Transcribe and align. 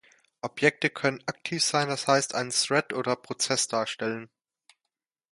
Objekte 0.41 0.89
können 0.89 1.21
"aktiv" 1.27 1.63
sein, 1.63 1.87
das 1.89 2.07
heißt 2.07 2.33
einen 2.33 2.49
Thread 2.49 2.91
oder 2.91 3.15
Prozess 3.15 3.67
darstellen. 3.67 4.31